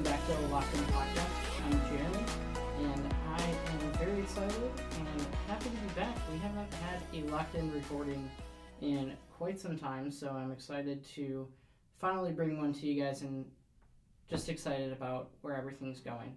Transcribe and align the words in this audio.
welcome 0.00 0.12
back 0.12 0.26
to 0.26 0.42
the 0.42 0.48
Locked 0.48 0.74
In 0.74 0.80
Podcast. 0.84 1.66
I'm 1.66 1.80
Jeremy, 1.88 2.24
and 2.78 3.14
I 3.36 3.42
am 3.42 3.92
very 3.98 4.20
excited 4.20 4.70
and 4.96 5.26
happy 5.46 5.68
to 5.68 5.76
be 5.76 5.88
back. 5.94 6.16
We 6.32 6.38
haven't 6.38 6.72
had 6.74 7.02
a 7.12 7.30
Locked 7.30 7.54
In 7.56 7.70
recording 7.70 8.30
in 8.80 9.12
quite 9.36 9.60
some 9.60 9.76
time, 9.76 10.10
so 10.10 10.30
I'm 10.30 10.52
excited 10.52 11.04
to 11.16 11.46
finally 11.98 12.32
bring 12.32 12.56
one 12.58 12.72
to 12.74 12.86
you 12.86 13.02
guys 13.02 13.20
and 13.20 13.44
just 14.30 14.48
excited 14.48 14.90
about 14.90 15.32
where 15.42 15.54
everything's 15.54 16.00
going. 16.00 16.34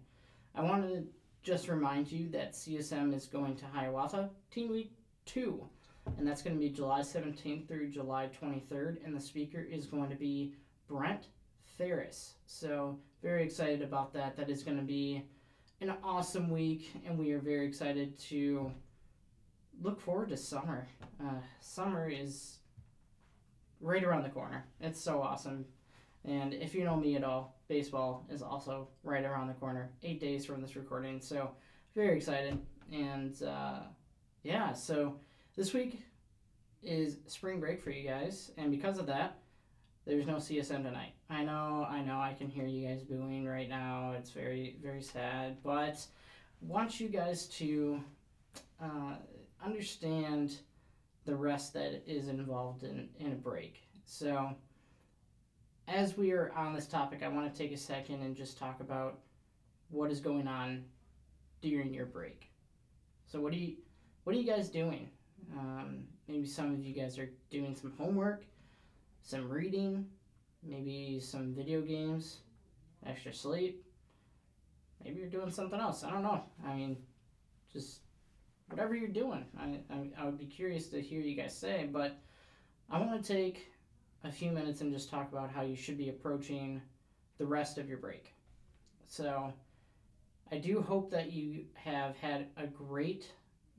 I 0.55 0.61
wanted 0.61 0.89
to 0.89 1.03
just 1.41 1.69
remind 1.69 2.11
you 2.11 2.27
that 2.31 2.53
CSM 2.53 3.15
is 3.15 3.27
going 3.27 3.55
to 3.57 3.65
Hiawatha 3.65 4.29
Teen 4.51 4.69
Week 4.69 4.91
2, 5.25 5.65
and 6.17 6.27
that's 6.27 6.41
going 6.41 6.55
to 6.55 6.59
be 6.59 6.69
July 6.69 6.99
17th 6.99 7.69
through 7.69 7.91
July 7.91 8.29
23rd, 8.41 9.05
and 9.05 9.15
the 9.15 9.21
speaker 9.21 9.61
is 9.61 9.85
going 9.85 10.09
to 10.09 10.17
be 10.17 10.53
Brent 10.89 11.27
Ferris. 11.77 12.33
So, 12.45 12.99
very 13.21 13.43
excited 13.43 13.81
about 13.81 14.13
that. 14.13 14.35
That 14.35 14.49
is 14.49 14.63
going 14.63 14.77
to 14.77 14.83
be 14.83 15.23
an 15.81 15.93
awesome 16.03 16.49
week, 16.49 16.91
and 17.05 17.17
we 17.17 17.31
are 17.31 17.39
very 17.39 17.65
excited 17.65 18.17
to 18.19 18.71
look 19.81 19.99
forward 19.99 20.29
to 20.29 20.37
summer. 20.37 20.87
Uh, 21.21 21.39
summer 21.59 22.09
is 22.09 22.57
right 23.81 24.03
around 24.03 24.23
the 24.23 24.29
corner. 24.29 24.65
It's 24.79 25.01
so 25.01 25.21
awesome. 25.21 25.65
And 26.25 26.53
if 26.53 26.73
you 26.73 26.85
know 26.85 26.95
me 26.95 27.15
at 27.15 27.23
all, 27.23 27.59
baseball 27.67 28.25
is 28.31 28.41
also 28.41 28.87
right 29.03 29.25
around 29.25 29.47
the 29.47 29.53
corner, 29.53 29.91
eight 30.03 30.21
days 30.21 30.45
from 30.45 30.61
this 30.61 30.75
recording. 30.75 31.19
So, 31.21 31.51
very 31.95 32.17
excited. 32.17 32.57
And 32.91 33.41
uh, 33.43 33.79
yeah, 34.43 34.73
so 34.73 35.19
this 35.55 35.73
week 35.73 36.01
is 36.81 37.17
spring 37.27 37.59
break 37.59 37.81
for 37.81 37.91
you 37.91 38.07
guys. 38.07 38.51
And 38.57 38.71
because 38.71 38.99
of 38.99 39.07
that, 39.07 39.37
there's 40.05 40.27
no 40.27 40.35
CSM 40.35 40.83
tonight. 40.83 41.13
I 41.29 41.43
know, 41.43 41.87
I 41.89 42.01
know, 42.01 42.19
I 42.19 42.35
can 42.37 42.49
hear 42.49 42.65
you 42.65 42.87
guys 42.87 43.03
booing 43.03 43.45
right 43.45 43.69
now. 43.69 44.13
It's 44.17 44.31
very, 44.31 44.77
very 44.83 45.01
sad. 45.01 45.57
But 45.63 46.05
I 46.61 46.65
want 46.65 46.99
you 46.99 47.07
guys 47.07 47.45
to 47.57 48.01
uh, 48.81 49.15
understand 49.63 50.57
the 51.25 51.35
rest 51.35 51.73
that 51.73 52.03
is 52.05 52.27
involved 52.27 52.83
in, 52.83 53.07
in 53.19 53.31
a 53.31 53.35
break. 53.35 53.81
So, 54.05 54.49
as 55.87 56.17
we 56.17 56.31
are 56.31 56.51
on 56.53 56.73
this 56.73 56.85
topic, 56.85 57.23
I 57.23 57.29
want 57.29 57.51
to 57.51 57.57
take 57.57 57.71
a 57.71 57.77
second 57.77 58.21
and 58.21 58.35
just 58.35 58.57
talk 58.57 58.81
about 58.81 59.19
what 59.89 60.11
is 60.11 60.19
going 60.19 60.47
on 60.47 60.83
during 61.61 61.93
your 61.93 62.05
break. 62.05 62.51
So, 63.25 63.39
what 63.39 63.53
do 63.53 63.57
you, 63.57 63.75
what 64.25 64.35
are 64.35 64.39
you 64.39 64.45
guys 64.45 64.69
doing? 64.69 65.09
Um, 65.57 66.03
maybe 66.27 66.45
some 66.45 66.73
of 66.73 66.83
you 66.83 66.93
guys 66.93 67.17
are 67.17 67.29
doing 67.49 67.73
some 67.75 67.93
homework 67.97 68.43
some 69.23 69.49
reading, 69.49 70.05
maybe 70.61 71.19
some 71.19 71.53
video 71.53 71.81
games, 71.81 72.39
extra 73.05 73.33
sleep. 73.33 73.83
Maybe 75.03 75.19
you're 75.19 75.29
doing 75.29 75.49
something 75.49 75.79
else. 75.79 76.03
I 76.03 76.11
don't 76.11 76.23
know. 76.23 76.43
I 76.65 76.75
mean, 76.75 76.97
just 77.71 78.01
whatever 78.69 78.95
you're 78.95 79.07
doing. 79.07 79.45
I, 79.57 79.79
I, 79.93 80.09
I 80.21 80.25
would 80.25 80.37
be 80.37 80.45
curious 80.45 80.87
to 80.87 81.01
hear 81.01 81.21
you 81.21 81.35
guys 81.35 81.57
say, 81.57 81.89
but 81.91 82.17
I 82.89 82.99
want 82.99 83.23
to 83.23 83.33
take 83.33 83.67
a 84.23 84.31
few 84.31 84.51
minutes 84.51 84.81
and 84.81 84.93
just 84.93 85.09
talk 85.09 85.31
about 85.31 85.51
how 85.51 85.61
you 85.61 85.75
should 85.75 85.97
be 85.97 86.09
approaching 86.09 86.81
the 87.37 87.45
rest 87.45 87.77
of 87.77 87.89
your 87.89 87.97
break. 87.97 88.33
So, 89.07 89.53
I 90.51 90.57
do 90.57 90.81
hope 90.81 91.09
that 91.11 91.31
you 91.31 91.65
have 91.73 92.15
had 92.17 92.47
a 92.57 92.67
great 92.67 93.31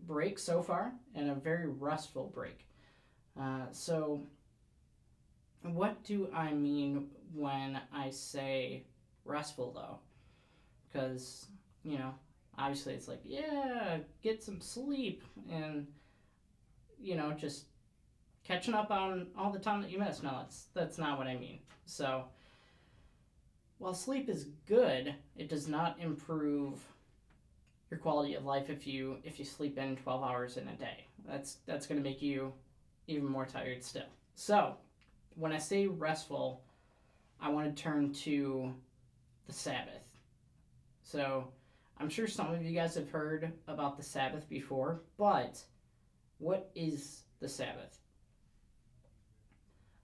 break 0.07 0.39
so 0.39 0.63
far 0.63 0.93
and 1.15 1.31
a 1.31 1.35
very 1.35 1.69
restful 1.69 2.31
break. 2.35 2.67
Uh, 3.41 3.67
so, 3.71 4.27
what 5.73 6.03
do 6.05 6.29
I 6.35 6.53
mean 6.53 7.09
when 7.33 7.81
I 7.93 8.11
say 8.11 8.85
restful 9.25 9.73
though? 9.73 9.99
Because, 10.93 11.47
you 11.83 11.99
know, 11.99 12.15
obviously 12.59 12.95
it's 12.95 13.09
like, 13.09 13.21
yeah, 13.25 13.99
get 14.23 14.43
some 14.43 14.61
sleep 14.61 15.25
and, 15.51 15.87
you 17.01 17.17
know, 17.17 17.33
just 17.33 17.65
catching 18.45 18.75
up 18.75 18.91
on 18.91 19.29
all 19.37 19.51
the 19.51 19.59
time 19.59 19.81
that 19.81 19.91
you 19.91 19.99
missed. 19.99 20.23
No, 20.23 20.37
that's, 20.39 20.67
that's 20.75 20.99
not 20.99 21.19
what 21.19 21.27
I 21.27 21.37
mean. 21.37 21.61
So, 21.87 22.25
while 23.79 23.95
sleep 23.95 24.29
is 24.29 24.45
good, 24.67 25.15
it 25.37 25.49
does 25.49 25.69
not 25.69 25.97
improve 26.01 26.79
your 27.91 27.99
quality 27.99 28.35
of 28.35 28.45
life 28.45 28.71
if 28.71 28.87
you 28.87 29.19
if 29.25 29.39
you 29.39 29.45
sleep 29.45 29.79
in 29.79 29.97
12 29.97 30.23
hours 30.23 30.57
in 30.57 30.69
a 30.69 30.75
day. 30.75 31.07
That's 31.27 31.59
that's 31.67 31.87
going 31.87 32.03
to 32.03 32.09
make 32.09 32.23
you 32.23 32.53
even 33.07 33.27
more 33.27 33.47
tired 33.47 33.83
still. 33.83 34.07
So, 34.35 34.77
when 35.35 35.53
I 35.53 35.59
say 35.59 35.87
restful, 35.87 36.63
I 37.41 37.49
want 37.49 37.75
to 37.75 37.83
turn 37.83 38.13
to 38.13 38.73
the 39.47 39.53
Sabbath. 39.53 40.03
So, 41.03 41.49
I'm 41.99 42.09
sure 42.09 42.27
some 42.27 42.53
of 42.53 42.63
you 42.63 42.75
guys 42.75 42.95
have 42.95 43.11
heard 43.11 43.53
about 43.69 43.97
the 43.97 44.03
Sabbath 44.03 44.49
before, 44.49 45.03
but 45.17 45.63
what 46.39 46.71
is 46.75 47.23
the 47.41 47.49
Sabbath? 47.49 47.99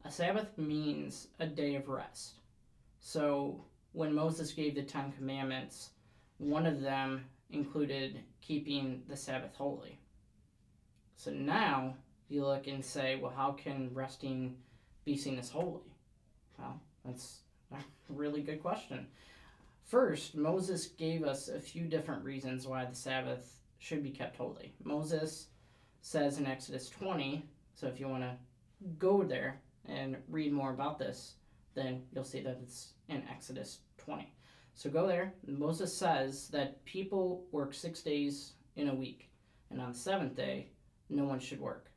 A 0.05 0.11
Sabbath 0.11 0.57
means 0.57 1.29
a 1.39 1.47
day 1.47 1.75
of 1.75 1.89
rest. 1.89 2.35
So, 3.01 3.65
when 3.93 4.15
Moses 4.15 4.53
gave 4.53 4.75
the 4.75 4.83
Ten 4.83 5.13
Commandments, 5.13 5.91
one 6.39 6.67
of 6.67 6.81
them 6.81 7.25
included 7.51 8.21
keeping 8.41 9.03
the 9.09 9.17
Sabbath 9.17 9.55
holy. 9.55 9.99
So 11.17 11.31
now 11.31 11.97
you 12.29 12.45
look 12.45 12.67
and 12.67 12.85
say, 12.85 13.17
well, 13.17 13.33
how 13.35 13.53
can 13.53 13.91
resting 13.93 14.57
be 15.05 15.17
seen 15.17 15.39
as 15.39 15.51
holy? 15.51 15.81
Well, 16.59 16.81
that's 17.05 17.41
a 17.73 17.77
really 18.09 18.43
good 18.43 18.63
question. 18.63 19.07
First, 19.87 20.37
Moses 20.37 20.87
gave 20.87 21.25
us 21.25 21.49
a 21.49 21.59
few 21.61 21.85
different 21.87 22.25
reasons 22.25 22.67
why 22.67 22.85
the 22.85 22.95
Sabbath 22.95 23.57
should 23.79 24.03
be 24.03 24.11
kept 24.11 24.37
holy. 24.37 24.73
Moses 24.85 25.49
says 26.03 26.39
in 26.39 26.47
Exodus 26.47 26.89
20, 26.89 27.45
so 27.75 27.87
if 27.87 27.99
you 27.99 28.09
want 28.09 28.23
to 28.23 28.37
go 28.99 29.23
there 29.23 29.61
and 29.87 30.17
read 30.29 30.53
more 30.53 30.71
about 30.71 30.99
this, 30.99 31.35
then 31.75 32.03
you'll 32.13 32.25
see 32.25 32.41
that 32.41 32.59
it's 32.63 32.93
in 33.09 33.23
Exodus 33.31 33.79
20. 33.99 34.33
So 34.75 34.91
go 34.91 35.07
there. 35.07 35.35
Moses 35.47 35.97
says 35.97 36.49
that 36.49 36.85
people 36.85 37.45
work 37.53 37.75
six 37.75 38.01
days 38.03 38.53
in 38.77 38.89
a 38.89 38.95
week, 38.95 39.29
and 39.71 39.81
on 39.81 39.93
the 39.93 39.99
seventh 39.99 40.37
day, 40.37 40.69
no 41.09 41.25
one 41.25 41.41
should 41.41 41.61
work. 41.61 41.91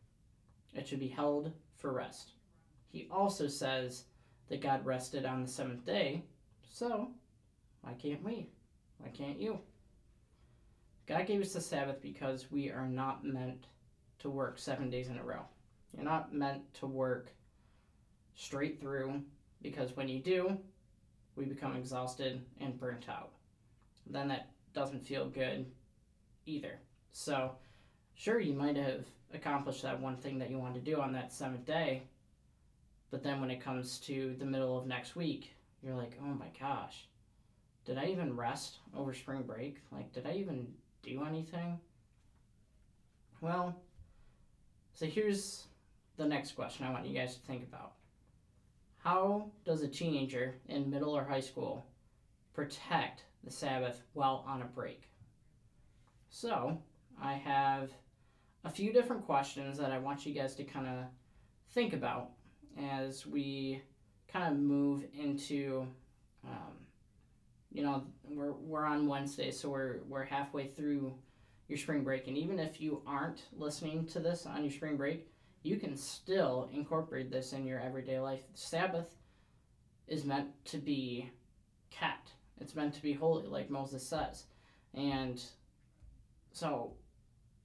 It 0.74 0.88
should 0.88 1.00
be 1.00 1.08
held 1.08 1.52
for 1.78 1.94
rest. 1.94 2.32
He 2.94 3.08
also 3.12 3.48
says 3.48 4.06
that 4.50 4.62
God 4.62 4.86
rested 4.86 5.26
on 5.26 5.42
the 5.42 5.48
seventh 5.48 5.84
day, 5.84 6.24
so 6.72 7.10
why 7.82 7.94
can't 7.94 8.24
we? 8.24 8.48
Why 9.00 9.10
can't 9.10 9.42
you? 9.42 9.60
God 11.08 11.26
gave 11.26 11.42
us 11.42 11.54
the 11.54 11.60
Sabbath 11.60 12.02
because 12.02 12.52
we 12.52 12.70
are 12.70 12.88
not 12.88 13.26
meant 13.26 13.66
to 14.20 14.30
work 14.30 14.58
seven 14.58 14.92
days 14.92 15.10
in 15.10 15.18
a 15.18 15.24
row. 15.24 15.42
You're 15.94 16.06
not 16.06 16.34
meant 16.34 16.72
to 16.76 16.86
work 16.86 17.32
straight 18.36 18.80
through 18.80 19.24
because 19.62 19.98
when 19.98 20.08
you 20.08 20.20
do, 20.20 20.58
we 21.36 21.46
become 21.46 21.76
exhausted 21.76 22.46
and 22.62 22.80
burnt 22.80 23.10
out. 23.10 23.32
Then 24.08 24.28
that 24.28 24.52
doesn't 24.74 25.06
feel 25.06 25.30
good 25.30 25.66
either. 26.46 26.80
So, 27.12 27.54
sure, 28.14 28.40
you 28.40 28.54
might 28.54 28.78
have 28.78 29.06
accomplished 29.34 29.82
that 29.82 30.00
one 30.00 30.18
thing 30.18 30.38
that 30.40 30.52
you 30.52 30.60
wanted 30.60 30.86
to 30.86 30.92
do 30.92 31.02
on 31.02 31.12
that 31.14 31.34
seventh 31.34 31.66
day, 31.66 32.04
but 33.14 33.22
then 33.22 33.40
when 33.40 33.52
it 33.52 33.62
comes 33.62 34.00
to 34.00 34.36
the 34.40 34.46
middle 34.46 34.76
of 34.76 34.88
next 34.88 35.16
week, 35.16 35.54
you're 35.84 35.94
like, 35.94 36.18
oh 36.20 36.34
my 36.34 36.48
gosh, 36.60 37.06
did 37.86 38.00
I 38.00 38.06
even 38.06 38.36
rest 38.36 38.80
over 38.98 39.14
spring 39.14 39.44
break? 39.44 39.78
Like, 39.92 40.12
did 40.14 40.26
I 40.26 40.32
even 40.32 40.66
do 41.04 41.24
anything? 41.24 41.80
Well, 43.40 43.80
so 44.96 45.06
here's 45.06 45.68
the 46.18 46.26
next 46.26 46.54
question 46.54 46.88
I 46.88 46.92
want 46.92 47.06
you 47.06 47.16
guys 47.16 47.36
to 47.36 47.42
think 47.42 47.62
about. 47.62 47.92
How 48.98 49.52
does 49.64 49.84
a 49.84 49.88
teenager 49.88 50.56
in 50.68 50.90
middle 50.90 51.16
or 51.16 51.24
high 51.24 51.40
school 51.40 51.86
protect 52.56 53.26
the 53.44 53.52
Sabbath 53.52 54.02
while 54.14 54.44
on 54.48 54.64
a 54.64 54.66
break? 54.66 55.04
So, 56.32 56.80
I 57.22 57.34
have 57.34 57.92
a 58.64 58.72
few 58.72 58.92
different 58.92 59.28
questions 59.28 59.78
that 59.78 59.92
I 59.92 60.00
want 60.00 60.26
you 60.26 60.34
guys 60.34 60.56
to 60.56 60.64
kind 60.64 60.88
of 60.88 61.06
think 61.76 61.94
about 61.94 62.32
as 62.80 63.26
we 63.26 63.82
kind 64.32 64.52
of 64.52 64.60
move 64.60 65.04
into, 65.18 65.88
um, 66.46 66.74
you 67.72 67.84
know, 67.84 68.04
we're, 68.24 68.54
we're 68.54 68.86
on 68.86 69.08
Wednesday, 69.08 69.52
so 69.52 69.70
we're, 69.70 70.00
we're 70.08 70.24
halfway 70.24 70.68
through 70.68 71.14
your 71.68 71.78
spring 71.78 72.04
break. 72.04 72.28
And 72.28 72.38
even 72.38 72.60
if 72.60 72.82
you 72.82 73.02
aren't 73.06 73.44
listening 73.56 74.06
to 74.08 74.20
this 74.20 74.46
on 74.46 74.64
your 74.64 74.72
spring 74.72 74.98
break, 74.98 75.28
you 75.64 75.78
can 75.78 75.96
still 75.96 76.70
incorporate 76.74 77.32
this 77.32 77.54
in 77.54 77.66
your 77.66 77.80
everyday 77.80 78.20
life. 78.20 78.44
Sabbath 78.54 79.16
is 80.08 80.26
meant 80.26 80.48
to 80.66 80.78
be 80.78 81.32
kept, 81.90 82.32
it's 82.60 82.76
meant 82.76 82.94
to 82.96 83.02
be 83.02 83.14
holy, 83.14 83.48
like 83.48 83.70
Moses 83.70 84.08
says. 84.08 84.46
And 84.94 85.42
so 86.52 86.94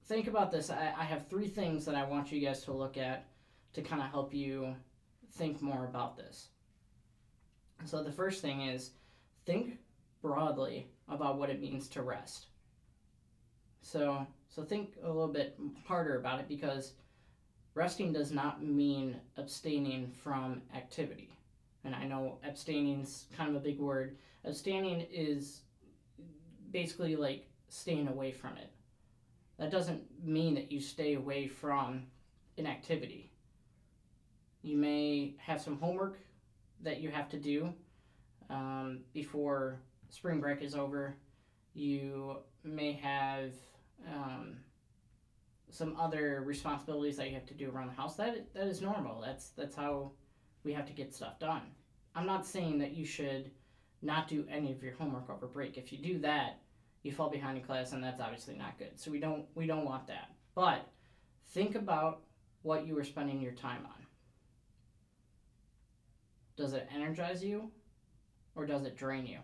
think 0.05 0.27
about 0.27 0.51
this. 0.51 0.69
I, 0.69 0.93
I 0.97 1.03
have 1.03 1.27
three 1.27 1.47
things 1.47 1.85
that 1.85 1.95
I 1.95 2.05
want 2.05 2.31
you 2.31 2.39
guys 2.39 2.63
to 2.63 2.73
look 2.73 2.97
at 2.97 3.27
to 3.73 3.81
kind 3.81 4.01
of 4.01 4.09
help 4.09 4.33
you 4.33 4.75
think 5.31 5.61
more 5.61 5.85
about 5.85 6.17
this. 6.17 6.47
So 7.85 8.03
the 8.03 8.11
first 8.11 8.41
thing 8.41 8.61
is 8.61 8.91
think 9.45 9.77
broadly 10.21 10.87
about 11.07 11.37
what 11.37 11.49
it 11.49 11.61
means 11.61 11.87
to 11.89 12.01
rest. 12.01 12.47
So, 13.81 14.27
so 14.49 14.63
think 14.63 14.95
a 15.03 15.07
little 15.07 15.27
bit 15.27 15.57
harder 15.85 16.17
about 16.17 16.39
it 16.39 16.47
because 16.47 16.93
resting 17.73 18.11
does 18.11 18.31
not 18.31 18.63
mean 18.63 19.15
abstaining 19.37 20.11
from 20.21 20.61
activity. 20.75 21.37
And 21.85 21.95
I 21.95 22.05
know 22.05 22.39
abstaining's 22.43 23.25
kind 23.35 23.49
of 23.49 23.55
a 23.55 23.59
big 23.59 23.79
word. 23.79 24.17
Abstaining 24.43 25.07
is 25.11 25.61
basically 26.71 27.15
like 27.15 27.47
staying 27.69 28.07
away 28.07 28.31
from 28.31 28.57
it. 28.57 28.69
That 29.57 29.71
doesn't 29.71 30.03
mean 30.23 30.55
that 30.55 30.71
you 30.71 30.79
stay 30.79 31.15
away 31.15 31.47
from 31.47 32.03
an 32.57 32.67
activity. 32.67 33.28
You 34.61 34.77
may 34.77 35.35
have 35.37 35.61
some 35.61 35.79
homework 35.79 36.19
that 36.81 36.99
you 36.99 37.09
have 37.09 37.29
to 37.29 37.37
do 37.37 37.73
um, 38.49 39.01
before 39.13 39.79
spring 40.09 40.39
break 40.39 40.61
is 40.61 40.75
over. 40.75 41.15
You 41.73 42.37
may 42.63 42.93
have 42.93 43.53
um, 44.07 44.57
some 45.69 45.95
other 45.97 46.43
responsibilities 46.45 47.17
that 47.17 47.27
you 47.27 47.35
have 47.35 47.45
to 47.47 47.53
do 47.53 47.69
around 47.69 47.87
the 47.87 47.93
house. 47.93 48.15
That 48.15 48.53
that 48.53 48.67
is 48.67 48.81
normal. 48.81 49.21
That's 49.21 49.49
that's 49.49 49.75
how 49.75 50.11
we 50.63 50.73
have 50.73 50.85
to 50.87 50.93
get 50.93 51.13
stuff 51.13 51.39
done. 51.39 51.61
I'm 52.15 52.25
not 52.25 52.45
saying 52.45 52.79
that 52.79 52.91
you 52.91 53.05
should 53.05 53.51
not 54.01 54.27
do 54.27 54.45
any 54.49 54.71
of 54.71 54.83
your 54.83 54.93
homework 54.93 55.29
over 55.29 55.47
break. 55.47 55.77
If 55.77 55.91
you 55.91 55.99
do 55.99 56.19
that, 56.19 56.59
you 57.03 57.11
fall 57.11 57.29
behind 57.29 57.57
in 57.57 57.63
class, 57.63 57.91
and 57.91 58.03
that's 58.03 58.21
obviously 58.21 58.55
not 58.55 58.77
good. 58.77 58.99
So 58.99 59.11
we 59.11 59.19
don't 59.19 59.45
we 59.55 59.67
don't 59.67 59.85
want 59.85 60.07
that. 60.07 60.31
But 60.55 60.87
think 61.53 61.75
about 61.75 62.21
what 62.61 62.85
you 62.85 62.95
were 62.95 63.03
spending 63.03 63.41
your 63.41 63.53
time 63.53 63.85
on. 63.85 63.98
Does 66.59 66.73
it 66.73 66.89
energize 66.93 67.41
you, 67.41 67.71
or 68.53 68.65
does 68.65 68.83
it 68.83 68.97
drain 68.97 69.25
you? 69.25 69.39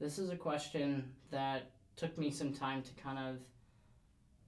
This 0.00 0.18
is 0.18 0.30
a 0.30 0.36
question 0.36 1.12
that 1.30 1.72
took 1.96 2.16
me 2.16 2.30
some 2.30 2.54
time 2.54 2.80
to 2.80 2.94
kind 2.94 3.18
of 3.18 3.36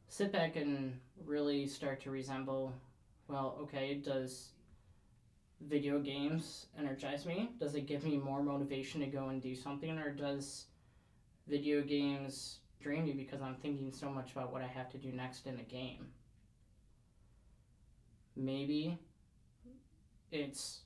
sit 0.09 0.32
back 0.32 0.56
and 0.56 0.99
really 1.26 1.67
start 1.67 2.00
to 2.05 2.11
resemble 2.11 2.73
well, 3.29 3.59
okay, 3.61 4.00
does 4.03 4.53
video 5.61 5.99
games 5.99 6.67
energize 6.79 7.26
me? 7.26 7.50
Does 7.61 7.75
it 7.75 7.87
give 7.87 8.05
me 8.05 8.17
more 8.17 8.43
motivation 8.43 9.03
to 9.03 9.06
go 9.06 9.29
and 9.29 9.43
do 9.43 9.55
something, 9.55 9.99
or 9.99 10.12
does 10.12 10.64
video 11.47 11.82
games 11.82 12.61
drain 12.81 13.05
me 13.05 13.12
because 13.12 13.43
I'm 13.43 13.56
thinking 13.56 13.93
so 13.93 14.09
much 14.09 14.32
about 14.32 14.50
what 14.50 14.62
I 14.62 14.67
have 14.67 14.91
to 14.93 14.99
do 14.99 15.12
next 15.12 15.47
in 15.47 15.59
the 15.59 15.62
game? 15.62 16.06
Maybe 18.35 18.99
it's, 20.31 20.81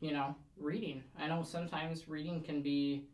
you 0.00 0.12
know, 0.12 0.34
reading. 0.56 1.02
I 1.18 1.26
know 1.28 1.42
sometimes 1.42 2.08
reading 2.08 2.42
can 2.42 2.62
be 2.62 3.04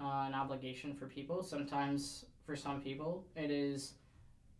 uh, 0.00 0.24
an 0.26 0.34
obligation 0.34 0.94
for 0.94 1.06
people. 1.06 1.42
Sometimes, 1.42 2.24
for 2.46 2.56
some 2.56 2.80
people, 2.80 3.24
it 3.36 3.50
is 3.50 3.94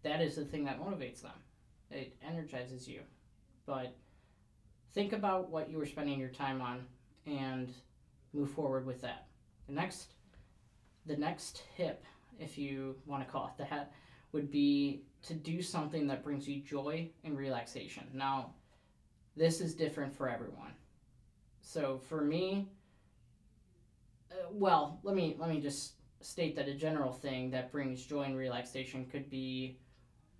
that 0.03 0.21
is 0.21 0.37
the 0.37 0.45
thing 0.45 0.65
that 0.65 0.81
motivates 0.81 1.23
them. 1.23 1.33
It 1.91 2.17
energizes 2.27 2.89
you. 2.89 3.01
But 3.67 3.95
think 4.95 5.13
about 5.13 5.51
what 5.51 5.71
you 5.71 5.79
were 5.79 5.87
spending 5.87 6.19
your 6.19 6.31
time 6.31 6.61
on 6.61 6.85
and 7.27 7.73
move 8.33 8.51
forward 8.51 8.87
with 8.87 9.01
that. 9.03 9.27
The 9.67 9.75
next 9.75 10.15
the 11.07 11.17
next 11.17 11.63
tip, 11.77 12.05
if 12.39 12.59
you 12.59 12.97
want 13.07 13.25
to 13.25 13.31
call 13.31 13.55
it 13.59 13.69
that, 13.71 13.93
would 14.33 14.51
be 14.51 15.03
to 15.23 15.35
do 15.35 15.63
something 15.63 16.07
that 16.07 16.23
brings 16.23 16.49
you 16.49 16.61
joy 16.61 17.09
and 17.25 17.37
relaxation. 17.37 18.05
Now, 18.13 18.53
this 19.37 19.61
is 19.61 19.75
different 19.75 20.15
for 20.15 20.29
everyone. 20.29 20.73
So 21.63 22.01
for 22.09 22.21
me, 22.21 22.69
uh, 24.31 24.35
well, 24.51 25.01
let 25.03 25.15
me 25.15 25.37
let 25.39 25.49
me 25.51 25.61
just 25.61 25.95
state 26.21 26.55
that 26.57 26.69
a 26.69 26.75
general 26.75 27.13
thing 27.13 27.51
that 27.51 27.73
brings 27.73 28.05
joy 28.05 28.23
and 28.23 28.37
relaxation 28.37 29.07
could 29.07 29.31
be 29.31 29.79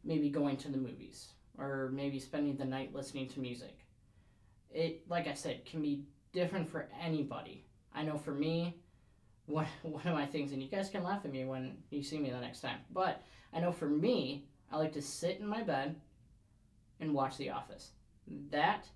maybe 0.05 0.29
going 0.29 0.57
to 0.59 0.69
the 0.71 0.79
movies 0.79 1.29
or 1.59 1.91
maybe 1.93 2.19
spending 2.19 2.57
the 2.57 2.65
night 2.65 2.95
listening 2.95 3.29
to 3.29 3.41
music. 3.41 3.79
It, 4.71 5.03
like 5.09 5.27
I 5.27 5.35
said, 5.35 5.65
can 5.65 5.83
be 5.83 6.05
different 6.33 6.71
for 6.71 6.89
anybody. 7.03 7.65
I 7.95 8.03
know 8.03 8.17
for 8.17 8.33
me, 8.33 8.77
one, 9.47 9.67
one 9.83 10.07
of 10.07 10.15
my 10.15 10.27
things, 10.27 10.53
and 10.53 10.63
you 10.63 10.69
guys 10.69 10.91
can 10.91 11.03
laugh 11.03 11.25
at 11.25 11.33
me 11.33 11.45
when 11.45 11.77
you 11.91 12.03
see 12.03 12.19
me 12.19 12.31
the 12.31 12.41
next 12.41 12.61
time, 12.61 12.79
but 12.93 13.23
I 13.53 13.61
know 13.61 13.73
for 13.73 13.89
me, 13.89 14.47
I 14.71 14.77
like 14.77 14.93
to 14.93 15.03
sit 15.03 15.41
in 15.41 15.47
my 15.47 15.63
bed 15.63 15.97
and 17.01 17.13
watch 17.13 17.37
The 17.37 17.51
Office. 17.51 17.91
That 18.51 18.87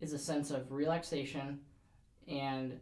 is 0.00 0.12
a 0.12 0.18
sense 0.18 0.50
of 0.50 0.70
relaxation 0.70 1.60
and 2.26 2.78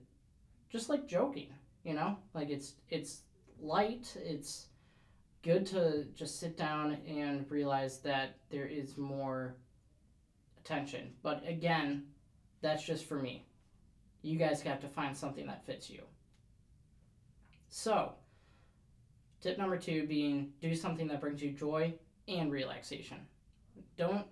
just 0.70 0.88
like 0.88 1.06
joking, 1.06 1.48
you 1.84 1.94
know? 1.94 2.16
Like 2.34 2.50
it's 2.50 2.74
it's 2.90 3.22
light, 3.60 4.16
it's 4.16 4.66
good 5.42 5.64
to 5.66 6.04
just 6.14 6.40
sit 6.40 6.56
down 6.56 6.98
and 7.06 7.50
realize 7.50 7.98
that 8.00 8.36
there 8.50 8.66
is 8.66 8.96
more 8.96 9.56
attention. 10.58 11.12
But 11.22 11.46
again, 11.46 12.06
that's 12.60 12.84
just 12.84 13.06
for 13.06 13.16
me. 13.16 13.46
You 14.22 14.38
guys 14.38 14.60
have 14.62 14.80
to 14.80 14.88
find 14.88 15.16
something 15.16 15.46
that 15.46 15.64
fits 15.64 15.88
you. 15.88 16.02
So, 17.68 18.14
tip 19.40 19.58
number 19.58 19.76
two 19.76 20.06
being 20.06 20.52
do 20.60 20.74
something 20.74 21.06
that 21.08 21.20
brings 21.20 21.42
you 21.42 21.52
joy 21.52 21.94
and 22.26 22.50
relaxation. 22.50 23.18
Don't 23.96 24.26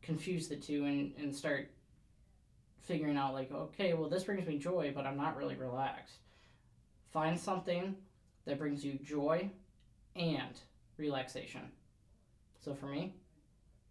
confuse 0.00 0.48
the 0.48 0.56
two 0.56 0.84
and, 0.84 1.12
and 1.18 1.34
start 1.34 1.70
figuring 2.82 3.16
out, 3.16 3.32
like, 3.32 3.52
okay, 3.52 3.94
well, 3.94 4.08
this 4.08 4.24
brings 4.24 4.46
me 4.46 4.58
joy, 4.58 4.92
but 4.94 5.06
I'm 5.06 5.16
not 5.16 5.36
really 5.36 5.54
relaxed. 5.54 6.16
Find 7.12 7.38
something 7.38 7.96
that 8.44 8.58
brings 8.58 8.84
you 8.84 8.98
joy 9.02 9.50
and 10.16 10.58
relaxation. 10.96 11.62
So 12.60 12.74
for 12.74 12.86
me, 12.86 13.14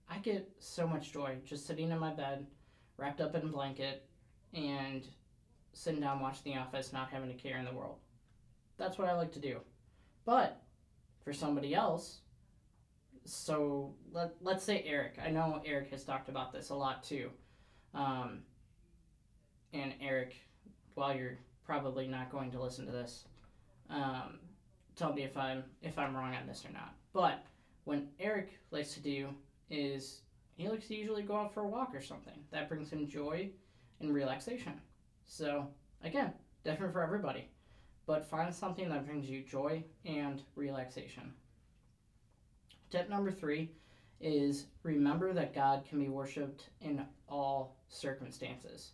I 0.10 0.18
get 0.20 0.50
so 0.60 0.88
much 0.88 1.14
joy 1.14 1.38
just 1.46 1.66
sitting 1.66 1.92
in 1.92 2.00
my 2.00 2.12
bed, 2.12 2.46
wrapped 2.98 3.22
up 3.22 3.36
in 3.36 3.44
a 3.44 3.48
blanket, 3.48 4.06
and 4.54 5.06
sitting 5.74 6.02
down 6.02 6.20
watching 6.20 6.54
The 6.54 6.60
Office, 6.60 6.92
not 6.92 7.10
having 7.10 7.32
a 7.32 7.34
care 7.34 7.58
in 7.58 7.66
the 7.66 7.74
world. 7.74 7.98
That's 8.78 8.98
what 8.98 9.08
I 9.08 9.14
like 9.14 9.32
to 9.34 9.40
do. 9.40 9.60
But 10.26 10.62
for 11.24 11.32
somebody 11.32 11.74
else, 11.74 12.20
so 13.26 13.94
let, 14.12 14.32
let's 14.42 14.64
say 14.64 14.84
Eric. 14.86 15.20
I 15.24 15.30
know 15.30 15.62
Eric 15.66 15.92
has 15.92 16.04
talked 16.04 16.30
about 16.30 16.52
this 16.52 16.70
a 16.70 16.76
lot 16.76 17.04
too. 17.04 17.30
Um, 17.94 18.40
and 19.74 19.94
Eric, 20.02 20.36
while 20.96 21.16
you're 21.16 21.38
probably 21.66 22.08
not 22.08 22.32
going 22.32 22.52
to 22.52 22.62
listen 22.62 22.86
to 22.86 22.92
this, 22.92 23.26
um, 23.90 24.40
tell 24.96 25.14
me 25.14 25.24
if 25.24 25.38
I'm 25.38 25.64
if 25.82 25.98
I'm 25.98 26.16
wrong 26.16 26.36
on 26.36 26.48
this 26.48 26.66
or 26.66 26.72
not. 26.72 26.94
But 27.14 27.44
when 27.86 28.10
Eric 28.20 28.60
likes 28.72 28.94
to 28.94 29.00
do 29.00 29.30
is 29.70 30.22
he 30.56 30.68
likes 30.68 30.88
to 30.88 30.96
usually 30.96 31.24
go 31.24 31.36
out 31.36 31.54
for 31.54 31.62
a 31.62 31.68
walk 31.68 31.96
or 31.96 32.02
something. 32.02 32.40
That 32.52 32.70
brings 32.70 32.92
him 32.92 33.08
joy 33.08 33.50
and 34.00 34.14
relaxation. 34.14 34.74
So 35.26 35.68
again, 36.04 36.34
different 36.64 36.94
for 36.94 37.02
everybody. 37.02 37.48
But 38.06 38.26
find 38.26 38.54
something 38.54 38.90
that 38.90 39.06
brings 39.06 39.30
you 39.30 39.44
joy 39.44 39.84
and 40.06 40.42
relaxation. 40.56 41.34
Tip 42.90 43.10
number 43.10 43.32
three 43.32 43.72
is 44.20 44.66
remember 44.84 45.34
that 45.34 45.56
God 45.56 45.86
can 45.88 46.00
be 46.00 46.10
worshiped 46.10 46.70
in 46.82 47.06
all 47.28 47.78
circumstances. 47.88 48.92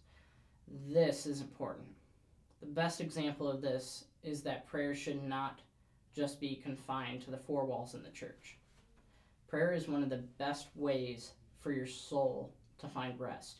This 0.67 1.25
is 1.25 1.41
important. 1.41 1.87
The 2.59 2.67
best 2.67 3.01
example 3.01 3.49
of 3.49 3.61
this 3.61 4.05
is 4.23 4.41
that 4.43 4.67
prayer 4.67 4.95
should 4.95 5.23
not 5.23 5.59
just 6.15 6.39
be 6.39 6.55
confined 6.55 7.21
to 7.21 7.31
the 7.31 7.37
four 7.37 7.65
walls 7.65 7.93
in 7.93 8.03
the 8.03 8.09
church. 8.09 8.57
Prayer 9.47 9.71
is 9.71 9.87
one 9.87 10.03
of 10.03 10.09
the 10.09 10.23
best 10.37 10.67
ways 10.75 11.33
for 11.59 11.71
your 11.71 11.87
soul 11.87 12.51
to 12.79 12.87
find 12.87 13.19
rest. 13.19 13.59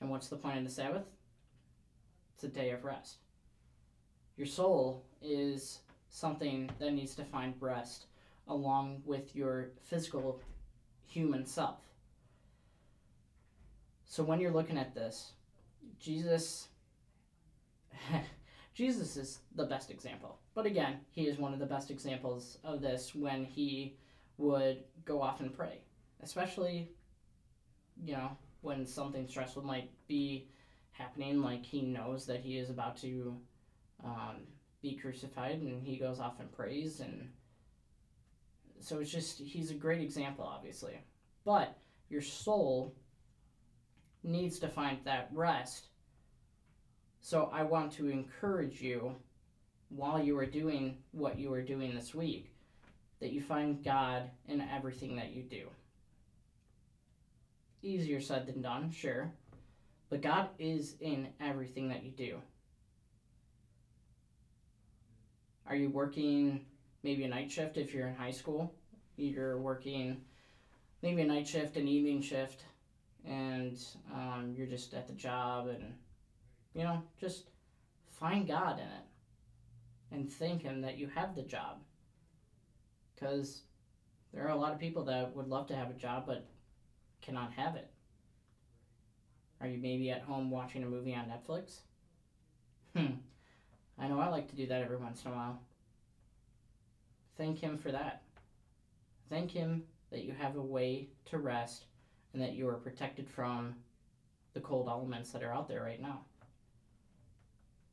And 0.00 0.10
what's 0.10 0.28
the 0.28 0.36
point 0.36 0.58
of 0.58 0.64
the 0.64 0.70
Sabbath? 0.70 1.04
It's 2.34 2.44
a 2.44 2.48
day 2.48 2.70
of 2.70 2.84
rest. 2.84 3.18
Your 4.36 4.46
soul 4.46 5.04
is 5.22 5.80
something 6.08 6.70
that 6.78 6.92
needs 6.92 7.14
to 7.16 7.24
find 7.24 7.54
rest 7.60 8.06
along 8.48 9.02
with 9.04 9.36
your 9.36 9.70
physical 9.84 10.40
human 11.06 11.44
self. 11.44 11.78
So 14.06 14.24
when 14.24 14.40
you're 14.40 14.50
looking 14.50 14.78
at 14.78 14.94
this, 14.94 15.32
Jesus 15.98 16.68
Jesus 18.74 19.16
is 19.16 19.40
the 19.54 19.64
best 19.64 19.90
example. 19.90 20.38
But 20.54 20.66
again, 20.66 21.00
he 21.10 21.26
is 21.26 21.38
one 21.38 21.52
of 21.52 21.58
the 21.58 21.66
best 21.66 21.90
examples 21.90 22.58
of 22.64 22.80
this 22.80 23.14
when 23.14 23.44
he 23.44 23.96
would 24.38 24.84
go 25.04 25.20
off 25.20 25.40
and 25.40 25.52
pray, 25.52 25.80
especially, 26.22 26.90
you 28.02 28.14
know, 28.14 28.30
when 28.62 28.86
something 28.86 29.26
stressful 29.26 29.62
might 29.62 29.90
be 30.06 30.48
happening, 30.92 31.42
like 31.42 31.64
he 31.64 31.82
knows 31.82 32.26
that 32.26 32.40
he 32.40 32.58
is 32.58 32.70
about 32.70 32.96
to 32.98 33.36
um, 34.04 34.36
be 34.82 34.94
crucified, 34.94 35.60
and 35.60 35.82
he 35.82 35.96
goes 35.96 36.20
off 36.20 36.40
and 36.40 36.50
prays, 36.52 37.00
and 37.00 37.28
so 38.80 38.98
it's 38.98 39.10
just 39.10 39.40
he's 39.40 39.70
a 39.70 39.74
great 39.74 40.00
example, 40.00 40.44
obviously. 40.44 40.98
But 41.44 41.76
your 42.08 42.22
soul 42.22 42.94
needs 44.22 44.58
to 44.58 44.68
find 44.68 44.98
that 45.04 45.28
rest 45.32 45.88
So 47.20 47.50
I 47.52 47.62
want 47.62 47.92
to 47.92 48.08
encourage 48.08 48.80
you 48.80 49.14
while 49.88 50.22
you 50.22 50.38
are 50.38 50.46
doing 50.46 50.98
what 51.12 51.38
you 51.38 51.52
are 51.52 51.62
doing 51.62 51.94
this 51.94 52.14
week 52.14 52.52
that 53.20 53.32
you 53.32 53.42
find 53.42 53.84
God 53.84 54.30
in 54.48 54.60
everything 54.62 55.16
that 55.16 55.32
you 55.32 55.42
do. 55.42 55.68
Easier 57.82 58.20
said 58.20 58.46
than 58.46 58.62
done, 58.62 58.90
sure. 58.90 59.32
But 60.08 60.22
God 60.22 60.48
is 60.58 60.96
in 61.00 61.28
everything 61.40 61.88
that 61.88 62.02
you 62.02 62.10
do. 62.10 62.38
Are 65.66 65.76
you 65.76 65.90
working 65.90 66.64
maybe 67.02 67.24
a 67.24 67.28
night 67.28 67.50
shift 67.50 67.76
if 67.76 67.94
you're 67.94 68.08
in 68.08 68.16
high 68.16 68.32
school? 68.32 68.74
You're 69.16 69.58
working 69.58 70.22
maybe 71.02 71.22
a 71.22 71.26
night 71.26 71.46
shift, 71.46 71.76
an 71.76 71.86
evening 71.86 72.22
shift, 72.22 72.64
and 73.26 73.78
um, 74.12 74.54
you're 74.56 74.66
just 74.66 74.94
at 74.94 75.06
the 75.06 75.12
job 75.12 75.68
and, 75.68 75.94
you 76.74 76.84
know, 76.84 77.02
just 77.20 77.50
find 78.10 78.46
God 78.46 78.78
in 78.78 78.84
it 78.84 79.04
and 80.12 80.32
thank 80.32 80.62
Him 80.62 80.80
that 80.82 80.98
you 80.98 81.08
have 81.14 81.34
the 81.34 81.42
job. 81.42 81.78
Because 83.14 83.62
there 84.32 84.46
are 84.46 84.50
a 84.50 84.56
lot 84.56 84.72
of 84.72 84.78
people 84.78 85.04
that 85.04 85.34
would 85.36 85.48
love 85.48 85.66
to 85.68 85.76
have 85.76 85.90
a 85.90 85.94
job 85.94 86.24
but 86.26 86.48
cannot 87.20 87.52
have 87.52 87.76
it. 87.76 87.90
Are 89.60 89.68
you 89.68 89.78
maybe 89.78 90.10
at 90.10 90.22
home 90.22 90.50
watching 90.50 90.82
a 90.82 90.86
movie 90.86 91.14
on 91.14 91.26
Netflix? 91.26 91.80
Hmm. 92.96 93.14
I 93.98 94.08
know 94.08 94.18
I 94.18 94.28
like 94.28 94.48
to 94.48 94.56
do 94.56 94.66
that 94.68 94.82
every 94.82 94.96
once 94.96 95.22
in 95.24 95.30
a 95.30 95.34
while. 95.34 95.60
Thank 97.36 97.58
Him 97.58 97.76
for 97.76 97.92
that. 97.92 98.22
Thank 99.28 99.50
Him 99.50 99.82
that 100.10 100.24
you 100.24 100.32
have 100.32 100.56
a 100.56 100.62
way 100.62 101.08
to 101.26 101.38
rest 101.38 101.84
and 102.32 102.42
that 102.42 102.52
you 102.52 102.68
are 102.68 102.74
protected 102.74 103.28
from 103.28 103.74
the 104.54 104.60
cold 104.60 104.88
elements 104.88 105.30
that 105.32 105.42
are 105.42 105.52
out 105.52 105.68
there 105.68 105.82
right 105.82 106.00
now. 106.00 106.20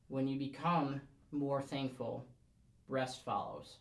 When 0.07 0.27
you 0.27 0.39
become 0.39 1.01
more 1.31 1.61
thankful, 1.61 2.25
rest 2.87 3.23
follows. 3.25 3.77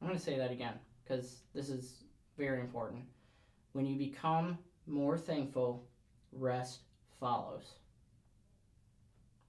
I'm 0.00 0.08
going 0.08 0.18
to 0.18 0.24
say 0.24 0.38
that 0.38 0.50
again 0.50 0.74
because 1.02 1.40
this 1.54 1.68
is 1.68 2.04
very 2.36 2.60
important. 2.60 3.02
When 3.72 3.86
you 3.86 3.96
become 3.96 4.58
more 4.86 5.18
thankful, 5.18 5.86
rest 6.32 6.80
follows. 7.20 7.74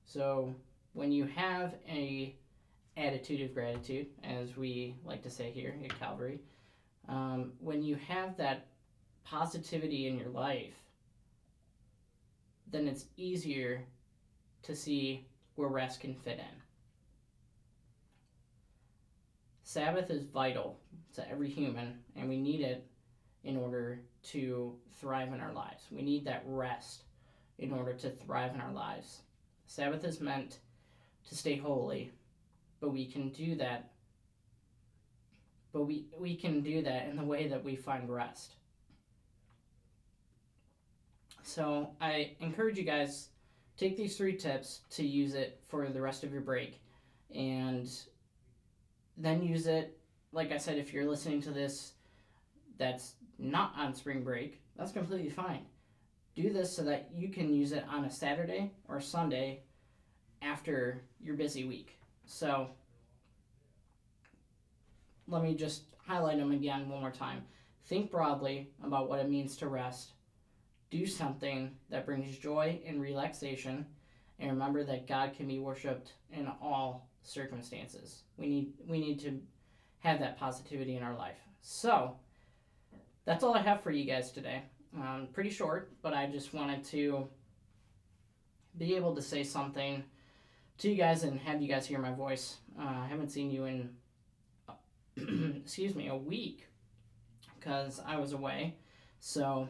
So, 0.05 0.53
when 0.93 1.11
you 1.11 1.25
have 1.35 1.75
a 1.87 2.35
attitude 2.97 3.41
of 3.41 3.53
gratitude, 3.53 4.07
as 4.23 4.57
we 4.57 4.95
like 5.05 5.21
to 5.23 5.29
say 5.29 5.51
here 5.51 5.75
at 5.83 5.99
Calvary, 5.99 6.39
um, 7.07 7.53
when 7.59 7.83
you 7.83 7.95
have 8.07 8.35
that 8.37 8.67
positivity 9.29 10.07
in 10.07 10.17
your 10.17 10.29
life, 10.29 10.75
then 12.71 12.87
it's 12.87 13.05
easier 13.17 13.83
to 14.63 14.75
see 14.75 15.25
where 15.55 15.69
rest 15.69 16.01
can 16.01 16.13
fit 16.13 16.39
in. 16.39 16.61
Sabbath 19.63 20.09
is 20.09 20.23
vital 20.23 20.79
to 21.13 21.29
every 21.29 21.49
human, 21.49 21.99
and 22.15 22.27
we 22.27 22.37
need 22.37 22.61
it 22.61 22.85
in 23.43 23.55
order 23.55 23.99
to 24.23 24.75
thrive 24.99 25.31
in 25.33 25.39
our 25.39 25.53
lives. 25.53 25.83
We 25.91 26.01
need 26.01 26.25
that 26.25 26.43
rest 26.45 27.03
in 27.59 27.71
order 27.71 27.93
to 27.93 28.09
thrive 28.09 28.55
in 28.55 28.61
our 28.61 28.73
lives. 28.73 29.21
Sabbath 29.67 30.03
is 30.03 30.19
meant 30.19 30.59
to 31.27 31.35
stay 31.35 31.55
holy, 31.55 32.11
but 32.79 32.89
we 32.89 33.05
can 33.05 33.29
do 33.29 33.55
that 33.55 33.91
but 35.71 35.83
we, 35.83 36.05
we 36.17 36.35
can 36.35 36.61
do 36.61 36.81
that 36.81 37.07
in 37.07 37.15
the 37.15 37.23
way 37.23 37.47
that 37.47 37.63
we 37.63 37.75
find 37.75 38.09
rest. 38.09 38.55
So 41.49 41.89
I 41.99 42.35
encourage 42.41 42.77
you 42.77 42.83
guys 42.83 43.29
take 43.75 43.97
these 43.97 44.15
three 44.15 44.37
tips 44.37 44.81
to 44.91 45.03
use 45.03 45.33
it 45.33 45.59
for 45.67 45.87
the 45.87 45.99
rest 45.99 46.23
of 46.23 46.31
your 46.31 46.41
break 46.41 46.79
and 47.33 47.89
then 49.17 49.41
use 49.41 49.65
it 49.65 49.97
like 50.31 50.51
I 50.51 50.57
said 50.57 50.77
if 50.77 50.93
you're 50.93 51.09
listening 51.09 51.41
to 51.41 51.49
this 51.49 51.93
that's 52.77 53.15
not 53.39 53.73
on 53.75 53.95
spring 53.95 54.23
break, 54.23 54.61
that's 54.77 54.91
completely 54.91 55.31
fine. 55.31 55.65
Do 56.35 56.53
this 56.53 56.73
so 56.73 56.83
that 56.83 57.09
you 57.15 57.29
can 57.29 57.51
use 57.51 57.71
it 57.71 57.83
on 57.89 58.05
a 58.05 58.11
Saturday 58.11 58.71
or 58.87 59.01
Sunday 59.01 59.63
after 60.43 61.01
your 61.19 61.35
busy 61.35 61.63
week. 61.63 61.97
So 62.27 62.69
let 65.27 65.41
me 65.41 65.55
just 65.55 65.95
highlight 66.05 66.37
them 66.37 66.51
again 66.51 66.87
one 66.87 67.01
more 67.01 67.11
time. 67.11 67.41
Think 67.87 68.11
broadly 68.11 68.69
about 68.83 69.09
what 69.09 69.19
it 69.19 69.29
means 69.29 69.57
to 69.57 69.67
rest. 69.67 70.11
Do 70.89 71.05
something 71.05 71.75
that 71.89 72.05
brings 72.05 72.37
joy 72.37 72.81
and 72.85 73.01
relaxation. 73.01 73.85
And 74.39 74.51
remember 74.51 74.83
that 74.85 75.07
God 75.07 75.33
can 75.35 75.47
be 75.47 75.59
worshiped 75.59 76.13
in 76.31 76.47
all 76.61 77.09
circumstances. 77.23 78.23
We 78.37 78.47
need 78.47 78.73
we 78.87 78.99
need 78.99 79.19
to 79.21 79.39
have 79.99 80.19
that 80.19 80.39
positivity 80.39 80.95
in 80.95 81.03
our 81.03 81.15
life. 81.15 81.37
So 81.61 82.15
that's 83.25 83.43
all 83.43 83.55
I 83.55 83.61
have 83.61 83.81
for 83.81 83.91
you 83.91 84.05
guys 84.05 84.31
today. 84.31 84.63
Um, 84.95 85.27
pretty 85.33 85.49
short, 85.49 85.91
but 86.01 86.13
I 86.13 86.27
just 86.27 86.53
wanted 86.53 86.83
to 86.85 87.27
be 88.77 88.95
able 88.95 89.13
to 89.15 89.21
say 89.21 89.43
something 89.43 90.03
to 90.79 90.89
you 90.89 90.95
guys 90.95 91.23
and 91.23 91.39
have 91.41 91.61
you 91.61 91.67
guys 91.67 91.85
hear 91.85 91.99
my 91.99 92.13
voice. 92.13 92.57
Uh, 92.79 93.01
I 93.03 93.07
haven't 93.07 93.29
seen 93.29 93.51
you 93.51 93.65
in 93.65 93.89
excuse 95.63 95.95
me, 95.95 96.07
a 96.07 96.15
week 96.15 96.67
because 97.59 98.01
I 98.05 98.17
was 98.17 98.33
away. 98.33 98.75
So 99.19 99.67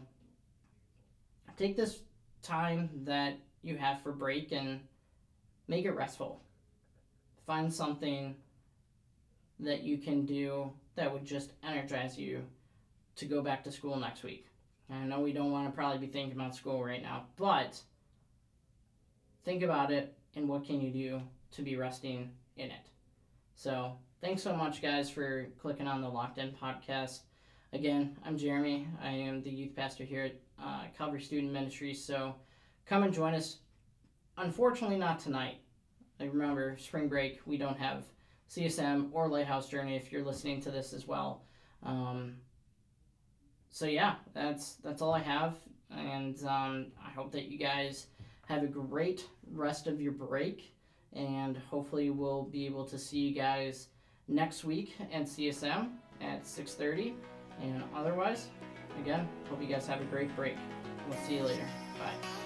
take 1.60 1.76
this 1.76 2.00
time 2.42 2.90
that 3.04 3.38
you 3.62 3.76
have 3.76 4.02
for 4.02 4.14
break 4.14 4.54
and 4.54 4.80
make 5.68 5.84
it 5.84 5.92
restful. 5.92 6.42
Find 7.46 7.72
something 7.72 8.34
that 9.60 9.84
you 9.84 9.98
can 9.98 10.26
do 10.26 10.72
that 10.96 11.12
would 11.12 11.26
just 11.26 11.52
energize 11.62 12.18
you 12.18 12.44
to 13.18 13.26
go 13.26 13.42
back 13.42 13.62
to 13.66 13.72
school 13.72 13.98
next 13.98 14.24
week. 14.24 14.46
I 14.90 15.04
know 15.04 15.20
we 15.20 15.34
don't 15.34 15.52
want 15.52 15.68
to 15.68 15.76
probably 15.76 16.00
be 16.00 16.12
thinking 16.12 16.40
about 16.40 16.56
school 16.56 16.84
right 16.84 17.04
now, 17.04 17.26
but 17.36 17.80
think 19.44 19.62
about 19.62 19.92
it 19.92 20.16
and 20.36 20.48
what 20.48 20.66
can 20.66 20.80
you 20.80 20.92
do 20.92 21.22
to 21.52 21.62
be 21.62 21.76
resting 21.76 22.32
in 22.56 22.72
it. 22.72 22.88
So 23.56 23.98
thanks 24.22 24.42
so 24.42 24.56
much, 24.56 24.82
guys, 24.82 25.10
for 25.10 25.48
clicking 25.62 25.88
on 25.88 26.02
the 26.02 26.08
Locked 26.08 26.38
In 26.38 26.52
podcast. 26.52 27.20
Again, 27.74 28.18
I'm 28.26 28.38
Jeremy. 28.38 28.88
I 29.04 29.12
am 29.12 29.44
the 29.44 29.52
youth 29.52 29.76
pastor 29.76 30.06
here 30.06 30.24
at 30.24 30.36
uh, 30.64 30.84
Calvary 30.98 31.22
Student 31.22 31.52
Ministry. 31.52 31.94
So 31.94 32.36
come 32.86 33.04
and 33.04 33.14
join 33.14 33.34
us. 33.34 33.58
Unfortunately, 34.38 34.98
not 34.98 35.20
tonight. 35.20 35.58
Remember, 36.20 36.78
spring 36.78 37.08
break, 37.08 37.40
we 37.46 37.58
don't 37.58 37.78
have 37.78 38.04
CSM 38.50 39.10
or 39.14 39.28
Lighthouse 39.28 39.70
Journey 39.70 39.96
if 39.96 40.12
you're 40.12 40.24
listening 40.24 40.62
to 40.62 40.72
this 40.72 40.94
as 40.94 41.08
well. 41.08 41.44
Um, 41.84 42.36
so 43.70 43.86
yeah, 43.86 44.16
that's 44.34 44.76
that's 44.84 45.02
all 45.02 45.14
I 45.14 45.22
have, 45.22 45.56
and 45.96 46.42
um, 46.44 46.88
I 47.06 47.12
hope 47.12 47.32
that 47.32 47.46
you 47.46 47.58
guys 47.58 48.08
have 48.48 48.64
a 48.64 48.68
great 48.68 49.28
rest 49.54 49.88
of 49.88 50.02
your 50.02 50.12
break, 50.12 50.74
and 51.14 51.56
hopefully 51.56 52.10
we'll 52.10 52.44
be 52.44 52.66
able 52.66 52.84
to 52.86 52.98
see 52.98 53.20
you 53.20 53.36
guys 53.36 53.88
next 54.28 54.64
week 54.64 54.96
at 55.14 55.24
CSM 55.24 55.90
at 56.22 56.44
6.30. 56.44 57.14
And 57.62 57.84
otherwise, 57.96 58.48
again, 58.98 59.28
hope 59.50 59.62
you 59.62 59.68
guys 59.68 59.88
have 59.88 60.02
a 60.02 60.06
great 60.06 60.36
break. 60.36 60.56
We'll 61.08 61.18
see 61.20 61.38
you 61.38 61.44
later. 61.44 61.68
Bye. 61.98 62.39